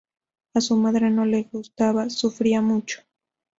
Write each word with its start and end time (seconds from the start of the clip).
A 0.55 0.61
su 0.61 0.77
madre 0.77 1.11
no 1.11 1.25
le 1.27 1.43
gustaba, 1.51 2.09
sufría 2.09 2.63
mucho. 2.63 3.01